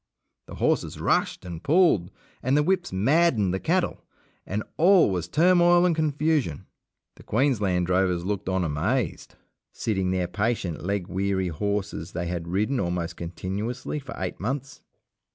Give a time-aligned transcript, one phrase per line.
[0.47, 2.09] The horses rushed and pulled,
[2.41, 4.03] and the whips maddened the cattle,
[4.47, 6.65] and all was turmoil and confusion.
[7.17, 9.35] The Queensland drovers looked on amazed,
[9.71, 14.81] sitting their patient leg weary horses they had ridden almost continuously for eight months.